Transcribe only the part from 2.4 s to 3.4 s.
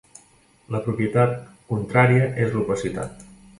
és l'opacitat.